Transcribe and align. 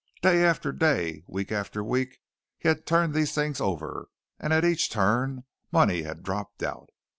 Day 0.23 0.43
after 0.43 0.71
day, 0.71 1.21
week 1.27 1.51
after 1.51 1.83
week, 1.83 2.21
he 2.57 2.67
had 2.67 2.87
turned 2.87 3.13
these 3.13 3.35
things 3.35 3.61
over, 3.61 4.07
and 4.39 4.51
at 4.51 4.65
each 4.65 4.89
turn 4.89 5.43
money 5.71 6.01
had 6.01 6.23
dropped 6.23 6.63
out. 6.63 6.89